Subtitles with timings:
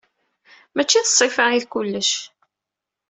[0.75, 2.11] Mačči d ṣṣifa i d kullec.